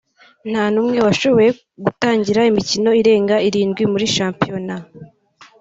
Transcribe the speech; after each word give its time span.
nta 0.51 0.63
n’umwe 0.73 0.97
washoboye 1.07 1.49
gutangira 1.83 2.47
imikino 2.51 2.89
irenga 3.01 3.35
irindwi 3.47 3.83
muri 3.91 4.05
shampiyona 4.15 4.75